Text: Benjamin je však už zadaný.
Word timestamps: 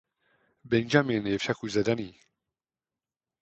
Benjamin 0.71 1.23
je 1.31 1.37
však 1.41 1.57
už 1.63 1.69
zadaný. 1.77 2.09